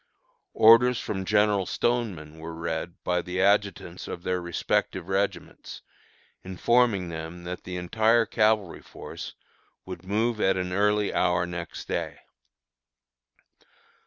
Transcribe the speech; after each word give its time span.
Orders 0.55 0.99
from 0.99 1.25
General 1.25 1.67
Stoneman 1.67 2.39
were 2.39 2.55
read 2.55 2.95
by 3.03 3.21
the 3.21 3.39
adjutants 3.39 4.07
of 4.07 4.23
their 4.23 4.41
respective 4.41 5.07
regiments, 5.09 5.83
informing 6.43 7.09
them 7.09 7.43
that 7.43 7.65
the 7.65 7.77
entire 7.77 8.25
cavalry 8.25 8.81
force 8.81 9.35
would 9.85 10.03
move 10.03 10.41
at 10.41 10.57
an 10.57 10.73
early 10.73 11.13
hour 11.13 11.45
next 11.45 11.87
day. 11.87 12.17